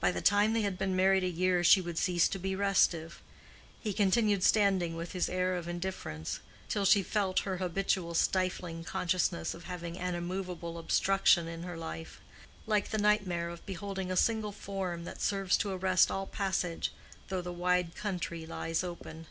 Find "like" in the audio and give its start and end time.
12.66-12.90